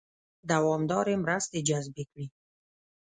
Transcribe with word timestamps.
دوامدارې 0.49 1.15
مرستې 1.23 1.59
جذبې 1.67 2.03
کړي. 2.11 2.25